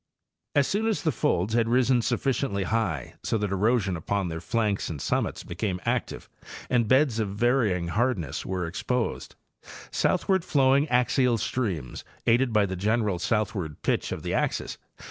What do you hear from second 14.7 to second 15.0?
Adjustments.